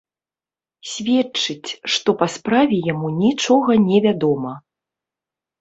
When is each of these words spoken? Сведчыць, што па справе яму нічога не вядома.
Сведчыць, 0.93 1.69
што 1.95 2.09
па 2.21 2.27
справе 2.37 2.81
яму 2.91 3.13
нічога 3.23 3.71
не 3.87 3.97
вядома. 4.07 4.51